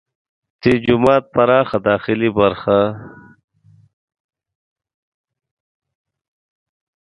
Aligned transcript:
دې 0.61 0.73
جومات 0.85 1.23
پراخه 1.33 1.77
داخلي 1.87 2.29
برخه 2.39 2.77
ده. 2.85 2.91